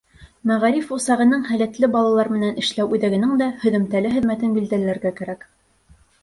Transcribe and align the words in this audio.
Мәғариф 0.51 0.87
усағының 0.95 1.43
һәләтле 1.49 1.89
балалар 1.95 2.31
менән 2.37 2.57
эшләү 2.63 2.97
үҙәгенең 2.97 3.35
дә 3.43 3.51
һөҙөмтәле 3.67 4.15
хеҙмәтен 4.17 4.57
билдәләргә 4.57 5.13
кәрәк. 5.21 5.47